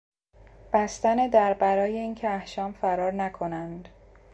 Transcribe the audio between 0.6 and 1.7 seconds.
بستن در